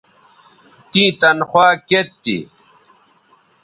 [0.91, 2.37] تیں تنخوا کیئت تھی